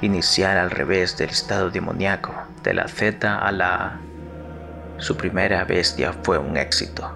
Iniciar 0.00 0.58
al 0.58 0.70
revés 0.70 1.18
del 1.18 1.30
estado 1.30 1.70
demoníaco, 1.70 2.32
de 2.62 2.72
la 2.72 2.86
Z 2.86 3.36
a 3.36 3.50
la 3.50 3.74
A. 3.74 4.00
Su 4.98 5.16
primera 5.16 5.64
bestia 5.64 6.12
fue 6.22 6.38
un 6.38 6.56
éxito. 6.56 7.10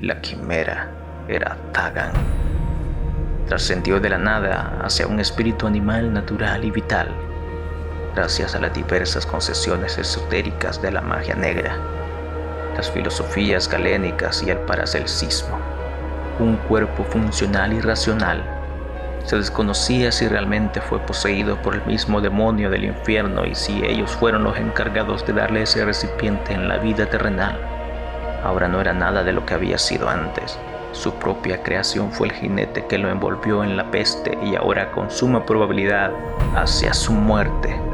La 0.00 0.22
quimera 0.22 0.90
era 1.28 1.58
Tagan. 1.72 2.12
Trascendió 3.46 4.00
de 4.00 4.08
la 4.08 4.16
nada 4.16 4.80
hacia 4.82 5.06
un 5.06 5.20
espíritu 5.20 5.66
animal 5.66 6.14
natural 6.14 6.64
y 6.64 6.70
vital, 6.70 7.08
gracias 8.14 8.54
a 8.54 8.60
las 8.60 8.72
diversas 8.72 9.26
concesiones 9.26 9.98
esotéricas 9.98 10.80
de 10.80 10.92
la 10.92 11.02
magia 11.02 11.34
negra 11.34 11.76
las 12.76 12.90
filosofías 12.90 13.68
galénicas 13.68 14.42
y 14.42 14.48
el 14.50 14.56
paracelcismo. 14.60 15.58
Un 16.40 16.56
cuerpo 16.56 17.04
funcional 17.04 17.74
y 17.74 17.80
racional. 17.80 18.42
Se 19.24 19.36
desconocía 19.36 20.10
si 20.10 20.26
realmente 20.26 20.80
fue 20.80 20.98
poseído 21.00 21.60
por 21.60 21.74
el 21.74 21.84
mismo 21.84 22.22
demonio 22.22 22.70
del 22.70 22.84
infierno 22.84 23.44
y 23.44 23.54
si 23.54 23.84
ellos 23.84 24.10
fueron 24.12 24.44
los 24.44 24.56
encargados 24.56 25.26
de 25.26 25.34
darle 25.34 25.62
ese 25.62 25.84
recipiente 25.84 26.54
en 26.54 26.66
la 26.66 26.78
vida 26.78 27.04
terrenal. 27.04 27.60
Ahora 28.42 28.68
no 28.68 28.80
era 28.80 28.94
nada 28.94 29.22
de 29.22 29.34
lo 29.34 29.44
que 29.44 29.52
había 29.52 29.76
sido 29.76 30.08
antes. 30.08 30.58
Su 30.92 31.12
propia 31.16 31.62
creación 31.62 32.10
fue 32.10 32.28
el 32.28 32.32
jinete 32.32 32.86
que 32.86 32.96
lo 32.96 33.10
envolvió 33.10 33.62
en 33.62 33.76
la 33.76 33.90
peste 33.90 34.38
y 34.42 34.56
ahora 34.56 34.90
con 34.92 35.10
suma 35.10 35.44
probabilidad 35.44 36.10
hacia 36.56 36.94
su 36.94 37.12
muerte 37.12 37.89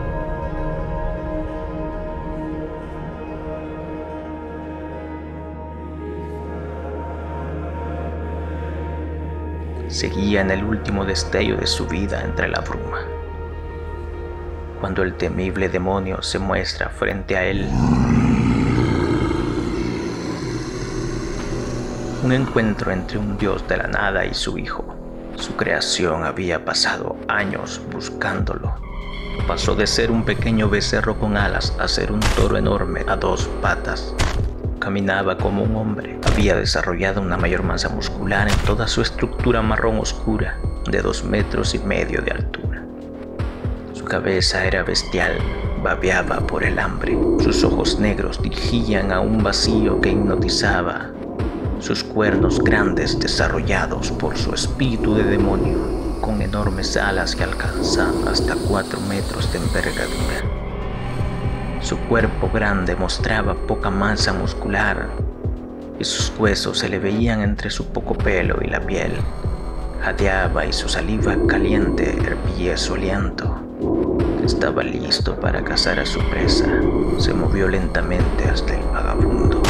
seguía 9.88 10.40
en 10.40 10.50
el 10.50 10.64
último 10.64 11.04
destello 11.04 11.56
de 11.56 11.66
su 11.66 11.86
vida 11.86 12.22
entre 12.22 12.48
la 12.48 12.60
bruma. 12.60 13.00
Cuando 14.80 15.02
el 15.02 15.14
temible 15.14 15.68
demonio 15.68 16.22
se 16.22 16.38
muestra 16.38 16.88
frente 16.88 17.36
a 17.36 17.44
él, 17.44 17.68
un 22.22 22.32
encuentro 22.32 22.90
entre 22.90 23.18
un 23.18 23.38
dios 23.38 23.66
de 23.68 23.76
la 23.76 23.86
nada 23.86 24.26
y 24.26 24.34
su 24.34 24.58
hijo. 24.58 24.84
Su 25.36 25.54
creación 25.54 26.24
había 26.24 26.64
pasado 26.64 27.16
años 27.28 27.80
buscándolo. 27.92 28.74
Pasó 29.46 29.76
de 29.76 29.86
ser 29.86 30.10
un 30.10 30.24
pequeño 30.24 30.68
becerro 30.68 31.18
con 31.18 31.36
alas 31.36 31.76
a 31.78 31.86
ser 31.86 32.10
un 32.10 32.20
toro 32.34 32.56
enorme 32.56 33.04
a 33.06 33.16
dos 33.16 33.48
patas. 33.62 34.14
Caminaba 34.80 35.36
como 35.36 35.62
un 35.62 35.76
hombre. 35.76 36.15
Había 36.36 36.56
desarrollado 36.56 37.22
una 37.22 37.38
mayor 37.38 37.62
masa 37.62 37.88
muscular 37.88 38.46
en 38.46 38.58
toda 38.66 38.86
su 38.88 39.00
estructura 39.00 39.62
marrón 39.62 39.98
oscura, 39.98 40.58
de 40.86 41.00
dos 41.00 41.24
metros 41.24 41.74
y 41.74 41.78
medio 41.78 42.20
de 42.20 42.30
altura. 42.30 42.84
Su 43.94 44.04
cabeza 44.04 44.66
era 44.66 44.82
bestial, 44.82 45.38
babeaba 45.82 46.40
por 46.40 46.62
el 46.62 46.78
hambre. 46.78 47.16
Sus 47.42 47.64
ojos 47.64 47.98
negros 47.98 48.42
dirigían 48.42 49.12
a 49.12 49.20
un 49.20 49.42
vacío 49.42 49.98
que 50.02 50.10
hipnotizaba. 50.10 51.10
Sus 51.80 52.04
cuernos 52.04 52.62
grandes 52.62 53.18
desarrollados 53.18 54.10
por 54.10 54.36
su 54.36 54.52
espíritu 54.52 55.14
de 55.14 55.24
demonio, 55.24 55.78
con 56.20 56.42
enormes 56.42 56.98
alas 56.98 57.34
que 57.34 57.44
alcanzaban 57.44 58.28
hasta 58.28 58.56
cuatro 58.68 59.00
metros 59.08 59.50
de 59.54 59.58
envergadura. 59.58 60.42
Su 61.80 61.96
cuerpo 62.00 62.50
grande 62.52 62.94
mostraba 62.94 63.54
poca 63.54 63.88
masa 63.88 64.34
muscular 64.34 65.08
y 65.98 66.04
sus 66.04 66.32
huesos 66.38 66.78
se 66.78 66.88
le 66.88 66.98
veían 66.98 67.40
entre 67.42 67.70
su 67.70 67.86
poco 67.86 68.14
pelo 68.14 68.58
y 68.62 68.68
la 68.68 68.80
piel. 68.80 69.12
Jadeaba 70.02 70.66
y 70.66 70.72
su 70.72 70.88
saliva 70.88 71.36
caliente 71.46 72.16
hervía 72.24 72.76
su 72.76 72.94
aliento. 72.94 73.58
Estaba 74.44 74.82
listo 74.82 75.38
para 75.40 75.64
cazar 75.64 75.98
a 75.98 76.06
su 76.06 76.20
presa. 76.30 76.66
Se 77.18 77.34
movió 77.34 77.68
lentamente 77.68 78.44
hasta 78.44 78.74
el 78.74 78.84
vagabundo. 78.92 79.62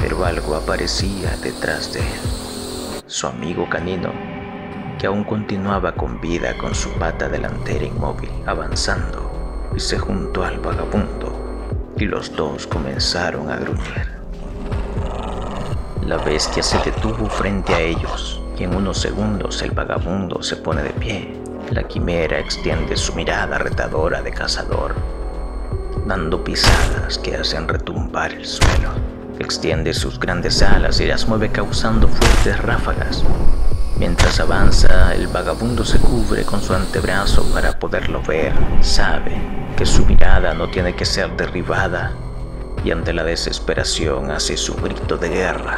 Pero 0.00 0.24
algo 0.24 0.54
aparecía 0.54 1.36
detrás 1.42 1.92
de 1.92 2.00
él 2.00 2.46
su 3.06 3.28
amigo 3.28 3.68
canino, 3.70 4.12
aún 5.06 5.24
continuaba 5.24 5.92
con 5.92 6.20
vida 6.20 6.56
con 6.58 6.74
su 6.74 6.90
pata 6.92 7.28
delantera 7.28 7.84
inmóvil, 7.84 8.30
avanzando, 8.46 9.70
y 9.74 9.80
se 9.80 9.98
juntó 9.98 10.44
al 10.44 10.58
vagabundo, 10.58 11.32
y 11.96 12.04
los 12.04 12.34
dos 12.34 12.66
comenzaron 12.66 13.50
a 13.50 13.56
gruñir. 13.56 14.16
La 16.06 16.18
bestia 16.18 16.62
se 16.62 16.78
detuvo 16.78 17.28
frente 17.28 17.74
a 17.74 17.80
ellos, 17.80 18.40
y 18.58 18.64
en 18.64 18.74
unos 18.74 19.00
segundos 19.00 19.60
el 19.62 19.72
vagabundo 19.72 20.42
se 20.42 20.56
pone 20.56 20.82
de 20.82 20.90
pie. 20.90 21.36
La 21.70 21.82
quimera 21.82 22.38
extiende 22.38 22.96
su 22.96 23.12
mirada 23.14 23.58
retadora 23.58 24.22
de 24.22 24.30
cazador, 24.30 24.94
dando 26.06 26.44
pisadas 26.44 27.18
que 27.18 27.36
hacen 27.36 27.66
retumbar 27.66 28.32
el 28.32 28.46
suelo. 28.46 28.90
Extiende 29.38 29.92
sus 29.92 30.18
grandes 30.18 30.62
alas 30.62 31.00
y 31.00 31.06
las 31.06 31.26
mueve 31.26 31.50
causando 31.50 32.08
fuertes 32.08 32.62
ráfagas. 32.62 33.24
Mientras 33.98 34.40
avanza, 34.40 35.14
el 35.14 35.26
vagabundo 35.28 35.82
se 35.82 35.98
cubre 35.98 36.44
con 36.44 36.60
su 36.60 36.74
antebrazo 36.74 37.50
para 37.54 37.78
poderlo 37.78 38.22
ver. 38.22 38.52
Sabe 38.82 39.32
que 39.74 39.86
su 39.86 40.04
mirada 40.04 40.52
no 40.52 40.68
tiene 40.68 40.94
que 40.94 41.06
ser 41.06 41.34
derribada 41.34 42.12
y 42.84 42.90
ante 42.90 43.14
la 43.14 43.24
desesperación 43.24 44.30
hace 44.30 44.58
su 44.58 44.74
grito 44.74 45.16
de 45.16 45.30
guerra, 45.30 45.76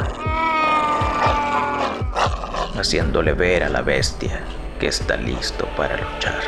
haciéndole 2.77 3.31
ver 3.33 3.63
a 3.63 3.69
la 3.69 3.81
bestia 3.81 4.41
que 4.81 4.87
está 4.87 5.15
listo 5.15 5.65
para 5.77 5.95
luchar. 5.95 6.39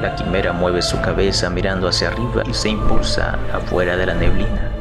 La 0.00 0.16
quimera 0.16 0.52
mueve 0.52 0.82
su 0.82 1.00
cabeza 1.00 1.48
mirando 1.48 1.86
hacia 1.86 2.08
arriba 2.08 2.42
y 2.44 2.52
se 2.52 2.70
impulsa 2.70 3.38
afuera 3.54 3.96
de 3.96 4.06
la 4.06 4.14
neblina. 4.14 4.71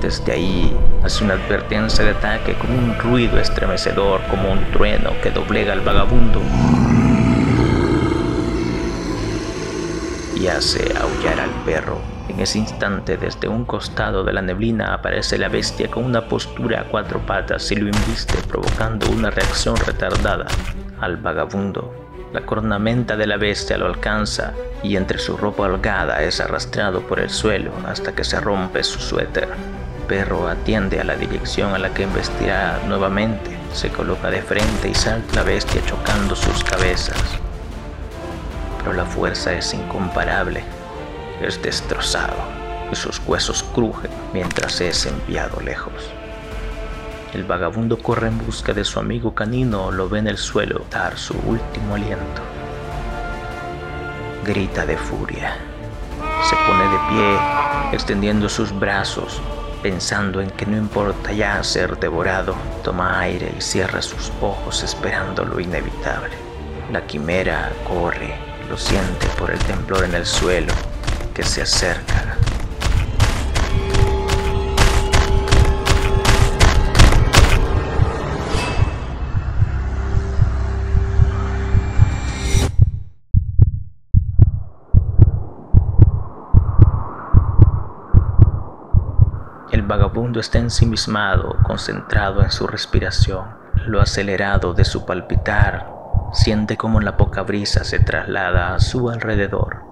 Desde 0.00 0.32
ahí 0.32 0.76
hace 1.02 1.24
una 1.24 1.34
advertencia 1.34 2.04
de 2.04 2.10
ataque 2.10 2.54
con 2.54 2.70
un 2.70 2.96
ruido 2.98 3.38
estremecedor 3.38 4.20
como 4.30 4.52
un 4.52 4.64
trueno 4.72 5.10
que 5.22 5.30
doblega 5.30 5.72
al 5.72 5.80
vagabundo 5.80 6.40
y 10.36 10.46
hace 10.46 10.92
aullar 10.96 11.40
al 11.40 11.50
perro. 11.64 11.98
En 12.28 12.38
ese 12.40 12.58
instante, 12.58 13.16
desde 13.16 13.48
un 13.48 13.64
costado 13.64 14.22
de 14.22 14.32
la 14.32 14.42
neblina 14.42 14.94
aparece 14.94 15.36
la 15.36 15.48
bestia 15.48 15.90
con 15.90 16.04
una 16.04 16.28
postura 16.28 16.82
a 16.82 16.84
cuatro 16.84 17.18
patas 17.20 17.70
y 17.72 17.76
lo 17.76 17.86
inviste, 17.86 18.34
provocando 18.46 19.10
una 19.10 19.30
reacción 19.30 19.76
retardada 19.76 20.46
al 21.00 21.16
vagabundo 21.16 22.08
la 22.32 22.44
cornamenta 22.44 23.16
de 23.16 23.26
la 23.26 23.38
bestia 23.38 23.78
lo 23.78 23.86
alcanza 23.86 24.52
y 24.82 24.96
entre 24.96 25.18
su 25.18 25.36
ropa 25.36 25.62
holgada 25.62 26.22
es 26.22 26.40
arrastrado 26.40 27.00
por 27.00 27.20
el 27.20 27.30
suelo 27.30 27.72
hasta 27.86 28.14
que 28.14 28.22
se 28.22 28.38
rompe 28.38 28.84
su 28.84 29.00
suéter. 29.00 29.48
Perro 30.08 30.48
atiende 30.48 31.00
a 31.00 31.04
la 31.04 31.16
dirección 31.16 31.74
a 31.74 31.78
la 31.78 31.92
que 31.92 32.04
investirá 32.04 32.80
nuevamente 32.86 33.58
Se 33.74 33.90
coloca 33.90 34.30
de 34.30 34.40
frente 34.40 34.88
y 34.88 34.94
salta 34.94 35.36
la 35.36 35.42
bestia 35.42 35.84
chocando 35.84 36.34
sus 36.34 36.64
cabezas. 36.64 37.22
Pero 38.78 38.94
la 38.94 39.04
fuerza 39.04 39.52
es 39.52 39.74
incomparable. 39.74 40.64
Es 41.42 41.62
destrozado 41.62 42.34
y 42.90 42.96
sus 42.96 43.20
huesos 43.26 43.62
crujen 43.74 44.10
mientras 44.32 44.80
es 44.80 45.04
enviado 45.04 45.60
lejos. 45.60 45.92
El 47.34 47.44
vagabundo 47.44 47.98
corre 47.98 48.28
en 48.28 48.38
busca 48.38 48.72
de 48.72 48.84
su 48.84 48.98
amigo 48.98 49.34
canino, 49.34 49.90
lo 49.90 50.08
ve 50.08 50.20
en 50.20 50.28
el 50.28 50.38
suelo 50.38 50.86
dar 50.90 51.18
su 51.18 51.34
último 51.44 51.96
aliento. 51.96 52.42
Grita 54.44 54.86
de 54.86 54.96
furia. 54.96 55.54
Se 56.48 56.56
pone 56.66 56.84
de 56.84 56.98
pie, 57.10 57.38
extendiendo 57.92 58.48
sus 58.48 58.76
brazos, 58.76 59.42
pensando 59.82 60.40
en 60.40 60.50
que 60.50 60.66
no 60.66 60.76
importa 60.76 61.32
ya 61.32 61.62
ser 61.62 61.98
devorado. 61.98 62.54
Toma 62.82 63.20
aire 63.20 63.52
y 63.56 63.60
cierra 63.60 64.02
sus 64.02 64.32
ojos 64.40 64.82
esperando 64.82 65.44
lo 65.44 65.60
inevitable. 65.60 66.34
La 66.92 67.06
quimera 67.06 67.70
corre, 67.86 68.34
lo 68.68 68.76
siente 68.76 69.26
por 69.38 69.50
el 69.50 69.58
temblor 69.60 70.04
en 70.04 70.14
el 70.14 70.26
suelo 70.26 70.72
que 71.34 71.42
se 71.42 71.62
acerca 71.62 72.36
vagabundo 90.28 90.40
está 90.40 90.58
ensimismado, 90.58 91.56
concentrado 91.62 92.42
en 92.42 92.50
su 92.50 92.66
respiración. 92.66 93.46
Lo 93.86 94.00
acelerado 94.00 94.74
de 94.74 94.84
su 94.84 95.06
palpitar 95.06 95.90
siente 96.32 96.76
como 96.76 97.00
la 97.00 97.16
poca 97.16 97.42
brisa 97.42 97.82
se 97.84 97.98
traslada 97.98 98.74
a 98.74 98.78
su 98.78 99.08
alrededor. 99.08 99.84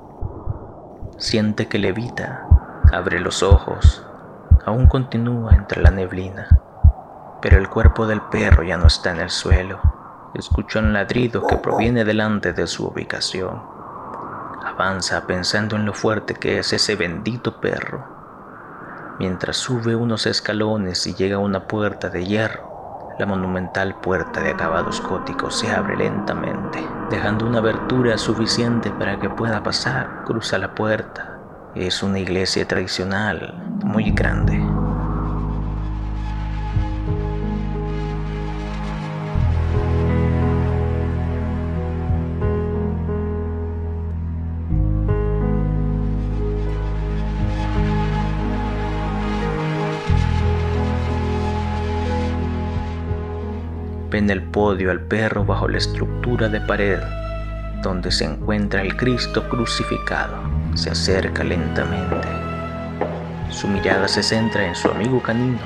Siente 1.18 1.68
que 1.68 1.78
levita, 1.78 2.46
abre 2.92 3.20
los 3.20 3.42
ojos, 3.42 4.04
aún 4.66 4.86
continúa 4.86 5.54
entre 5.54 5.80
la 5.80 5.90
neblina, 5.90 6.48
pero 7.40 7.58
el 7.58 7.70
cuerpo 7.70 8.06
del 8.06 8.20
perro 8.20 8.62
ya 8.62 8.76
no 8.76 8.86
está 8.86 9.12
en 9.12 9.20
el 9.20 9.30
suelo. 9.30 9.80
Escucha 10.34 10.80
un 10.80 10.92
ladrido 10.92 11.46
que 11.46 11.56
proviene 11.56 12.04
delante 12.04 12.52
de 12.52 12.66
su 12.66 12.86
ubicación. 12.86 13.62
Avanza 14.62 15.26
pensando 15.26 15.76
en 15.76 15.86
lo 15.86 15.94
fuerte 15.94 16.34
que 16.34 16.58
es 16.58 16.74
ese 16.74 16.94
bendito 16.96 17.58
perro 17.58 18.15
mientras 19.18 19.56
sube 19.56 19.96
unos 19.96 20.26
escalones 20.26 21.06
y 21.06 21.14
llega 21.14 21.36
a 21.36 21.40
una 21.40 21.66
puerta 21.66 22.08
de 22.08 22.24
hierro. 22.24 23.14
La 23.18 23.24
monumental 23.26 23.98
puerta 24.00 24.42
de 24.42 24.50
acabados 24.50 25.02
góticos 25.02 25.58
se 25.58 25.70
abre 25.70 25.96
lentamente, 25.96 26.86
dejando 27.10 27.46
una 27.46 27.58
abertura 27.58 28.18
suficiente 28.18 28.90
para 28.90 29.18
que 29.18 29.30
pueda 29.30 29.62
pasar. 29.62 30.24
Cruza 30.26 30.58
la 30.58 30.74
puerta. 30.74 31.38
Es 31.74 32.02
una 32.02 32.18
iglesia 32.18 32.68
tradicional, 32.68 33.54
muy 33.82 34.10
grande. 34.10 34.75
En 54.16 54.30
el 54.30 54.42
podio 54.42 54.90
al 54.90 55.00
perro 55.00 55.44
bajo 55.44 55.68
la 55.68 55.78
estructura 55.78 56.48
de 56.48 56.60
pared 56.60 56.98
donde 57.82 58.10
se 58.10 58.24
encuentra 58.24 58.82
el 58.82 58.96
Cristo 58.96 59.48
crucificado. 59.48 60.34
Se 60.74 60.90
acerca 60.90 61.44
lentamente. 61.44 62.28
Su 63.50 63.68
mirada 63.68 64.08
se 64.08 64.22
centra 64.22 64.66
en 64.66 64.74
su 64.74 64.90
amigo 64.90 65.22
canino 65.22 65.58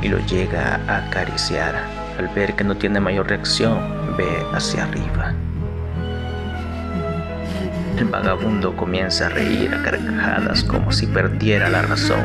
y 0.00 0.08
lo 0.08 0.18
llega 0.26 0.80
a 0.86 1.06
acariciar. 1.06 1.74
Al 2.18 2.28
ver 2.28 2.54
que 2.54 2.64
no 2.64 2.76
tiene 2.76 3.00
mayor 3.00 3.28
reacción, 3.28 3.76
ve 4.16 4.28
hacia 4.52 4.84
arriba. 4.84 5.34
El 7.98 8.04
vagabundo 8.06 8.76
comienza 8.76 9.26
a 9.26 9.30
reír 9.30 9.74
a 9.74 9.82
carcajadas 9.82 10.64
como 10.64 10.92
si 10.92 11.06
perdiera 11.06 11.68
la 11.68 11.82
razón. 11.82 12.24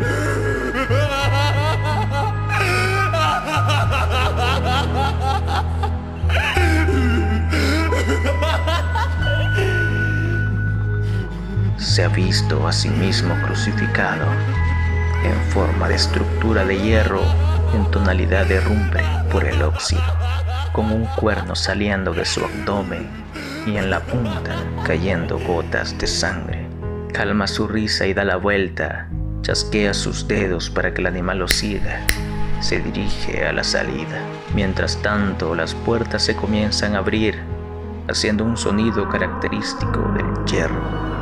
Se 11.99 12.05
ha 12.05 12.07
visto 12.07 12.65
a 12.65 12.71
sí 12.71 12.87
mismo 12.87 13.35
crucificado 13.45 14.25
en 15.25 15.35
forma 15.51 15.89
de 15.89 15.95
estructura 15.95 16.63
de 16.63 16.79
hierro 16.79 17.21
en 17.73 17.91
tonalidad 17.91 18.45
de 18.45 18.61
rumbre 18.61 19.03
por 19.29 19.43
el 19.43 19.61
óxido, 19.61 20.01
con 20.71 20.93
un 20.93 21.03
cuerno 21.17 21.57
saliendo 21.57 22.13
de 22.13 22.23
su 22.23 22.41
abdomen 22.45 23.05
y 23.67 23.75
en 23.75 23.89
la 23.89 23.99
punta 23.99 24.55
cayendo 24.85 25.39
gotas 25.39 25.97
de 25.97 26.07
sangre. 26.07 26.65
Calma 27.11 27.47
su 27.47 27.67
risa 27.67 28.07
y 28.07 28.13
da 28.13 28.23
la 28.23 28.37
vuelta, 28.37 29.09
chasquea 29.41 29.93
sus 29.93 30.25
dedos 30.25 30.69
para 30.69 30.93
que 30.93 31.01
el 31.01 31.07
animal 31.07 31.39
lo 31.39 31.49
siga. 31.49 31.99
Se 32.61 32.79
dirige 32.79 33.45
a 33.45 33.51
la 33.51 33.65
salida. 33.65 34.23
Mientras 34.55 34.95
tanto, 35.01 35.53
las 35.53 35.73
puertas 35.73 36.23
se 36.23 36.33
comienzan 36.33 36.95
a 36.95 36.99
abrir, 36.99 37.37
haciendo 38.07 38.45
un 38.45 38.55
sonido 38.55 39.09
característico 39.09 39.99
del 40.15 40.45
hierro. 40.45 41.18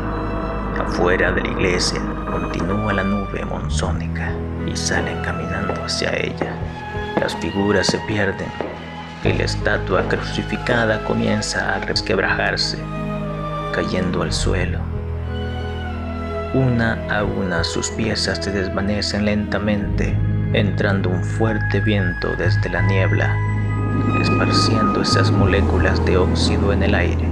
Afuera 0.88 1.34
de 1.34 1.42
la 1.42 1.50
iglesia 1.50 2.02
continúa 2.32 2.94
la 2.94 3.04
nube 3.04 3.44
monzónica 3.44 4.32
y 4.66 4.76
salen 4.76 5.22
caminando 5.22 5.74
hacia 5.84 6.16
ella. 6.16 6.56
Las 7.20 7.36
figuras 7.36 7.88
se 7.88 8.00
pierden 8.00 8.48
y 9.24 9.34
la 9.34 9.44
estatua 9.44 10.08
crucificada 10.08 11.04
comienza 11.04 11.76
a 11.76 11.80
resquebrajarse, 11.80 12.78
cayendo 13.74 14.22
al 14.22 14.32
suelo. 14.32 14.80
Una 16.54 16.98
a 17.10 17.24
una 17.24 17.66
sus 17.66 17.90
piezas 17.92 18.40
se 18.42 18.52
desvanecen 18.52 19.26
lentamente, 19.26 20.18
entrando 20.54 21.10
un 21.10 21.24
fuerte 21.24 21.82
viento 21.82 22.30
desde 22.38 22.70
la 22.70 22.82
niebla, 22.82 23.36
esparciendo 24.22 25.02
esas 25.02 25.32
moléculas 25.32 26.04
de 26.06 26.18
óxido 26.18 26.72
en 26.72 26.84
el 26.84 26.96
aire 26.96 27.28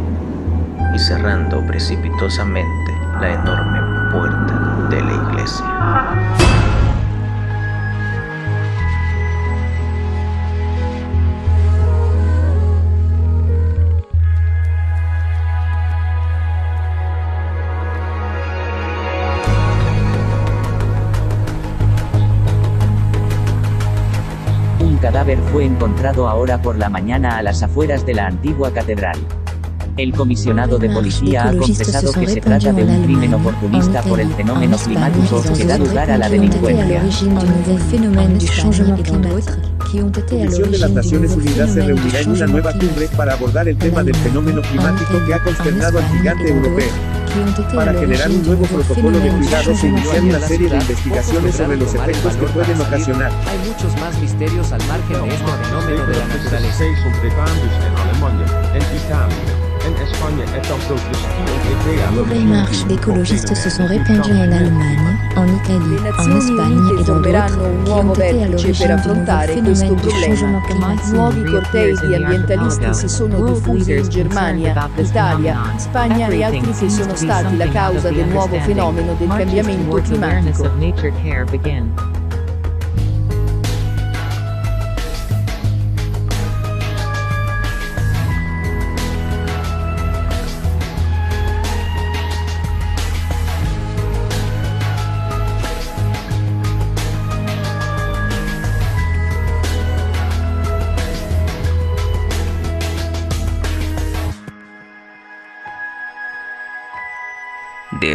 y 0.94 1.00
cerrando 1.00 1.66
precipitosamente 1.66 2.95
la 3.20 3.34
enorme 3.34 4.12
puerta 4.12 4.88
de 4.90 5.02
la 5.02 5.14
iglesia. 5.14 5.66
Un 24.80 24.98
cadáver 24.98 25.38
fue 25.52 25.66
encontrado 25.66 26.28
ahora 26.28 26.62
por 26.62 26.78
la 26.78 26.90
mañana 26.90 27.38
a 27.38 27.44
las 27.44 27.64
afueras 27.64 28.06
de 28.06 28.14
la 28.16 28.28
antigua 28.28 28.72
catedral. 28.72 29.18
El 29.98 30.12
comisionado 30.14 30.78
de 30.78 30.90
policía 30.90 31.48
ha 31.48 31.56
confesado 31.56 32.12
que 32.12 32.28
se 32.28 32.42
trata 32.42 32.74
de 32.74 32.84
un 32.84 33.04
crimen 33.06 33.34
oportunista 33.34 34.02
por 34.02 34.20
el 34.20 34.30
fenómeno 34.34 34.78
climático 34.78 35.42
que 35.56 35.64
da 35.64 35.78
lugar 35.78 36.12
a 36.12 36.18
la 36.18 36.30
delincuencia. 36.30 37.02
La 37.02 37.10
Comisión 40.28 40.72
de 40.72 40.78
las 40.80 40.92
Naciones 40.92 41.32
Unidas 41.32 41.72
se 41.72 41.82
reunirá 41.82 42.20
en 42.20 42.32
una 42.32 42.46
nueva 42.46 42.74
cumbre 42.74 43.08
para 43.16 43.34
abordar 43.34 43.70
el 43.70 43.78
tema 43.78 44.04
del 44.04 44.16
fenómeno 44.16 44.62
climático 44.64 45.26
que 45.26 45.34
ha 45.34 45.42
consternado 45.42 46.00
al 46.00 46.06
gigante 46.18 46.50
europeo. 46.50 46.90
Para 47.74 47.94
generar 47.94 48.30
un 48.32 48.44
nuevo 48.44 48.66
protocolo 48.66 49.18
de 49.20 49.30
cuidado 49.30 49.76
se 49.76 49.88
iniciar 49.88 50.24
una 50.24 50.40
serie 50.42 50.70
de 50.70 50.76
investigaciones 50.76 51.56
sobre 51.56 51.78
los 51.78 51.94
efectos 51.94 52.36
que 52.36 52.46
pueden 52.48 52.82
ocasionar. 52.82 53.32
Hay 53.48 53.60
muchos 53.70 53.96
más 54.02 54.20
misterios 54.20 54.74
al 54.74 54.86
margen 54.88 55.22
de 55.22 55.30
este 55.30 55.46
fenómeno 55.46 56.06
de 56.06 56.18
la 56.18 56.28
naturaleza. 56.28 56.84
Les 62.32 62.44
marches 62.44 62.84
d'écologistes 62.86 63.54
se 63.54 63.70
sont 63.70 63.86
répandues 63.86 64.32
en 64.32 64.52
Allemagne, 64.52 65.16
en 65.36 65.46
Italie, 65.46 66.00
en 66.18 66.38
Espagne 66.38 66.82
et 67.00 67.04
dans 67.04 67.20
d'autres, 67.20 67.60
qui 67.86 67.92
ont 67.92 68.12
été 68.14 68.44
à 68.44 68.48
l'origine 68.48 68.96
du 68.96 69.08
nouveau 69.10 69.46
phénomène 69.46 69.96
du 69.96 70.10
changement 70.10 70.62
climatique. 70.62 71.14
Nuovi 71.14 71.44
cortei 71.44 71.94
di 71.94 72.16
ambientalisti 72.16 72.94
si 72.94 73.08
sono 73.08 73.44
diffusi 73.44 73.96
in 73.96 74.10
Germania, 74.10 74.90
Italia, 74.98 75.56
Spagna 75.78 76.30
e 76.30 76.44
altri 76.44 76.72
che 76.72 76.90
sono 76.90 77.16
stati 77.16 77.56
la 77.56 77.68
causa 77.68 78.10
del 78.10 78.28
nuovo 78.28 78.60
fenomeno 78.62 79.14
del 79.20 79.28
cambiamento 79.28 80.02
climatico. 80.02 80.64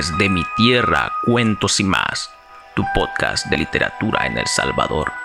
Desde 0.01 0.31
mi 0.31 0.43
tierra, 0.57 1.13
cuentos 1.27 1.79
y 1.79 1.85
más, 1.85 2.31
tu 2.75 2.83
podcast 2.95 3.45
de 3.49 3.59
literatura 3.59 4.27
en 4.27 4.39
El 4.39 4.47
Salvador. 4.47 5.20